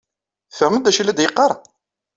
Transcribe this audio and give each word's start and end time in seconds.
Tfehmeḍ 0.51 0.81
d 0.83 0.87
aci 0.89 0.99
i 1.01 1.03
la 1.03 1.13
d-yeqqaṛ? 1.17 1.51